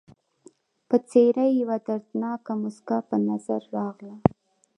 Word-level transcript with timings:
پر 0.87 1.01
څېره 1.09 1.43
یې 1.49 1.57
یوه 1.61 1.77
دردناکه 1.85 2.53
مسکا 2.61 2.97
په 3.09 3.15
نظر 3.29 3.61
راغله. 3.77 4.15